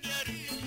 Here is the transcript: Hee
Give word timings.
Hee 0.00 0.61